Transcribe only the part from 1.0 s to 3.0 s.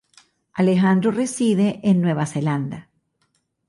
reside en Nueva Zelanda.